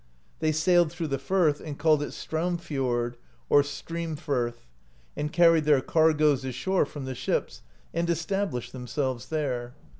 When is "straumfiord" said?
2.11-3.17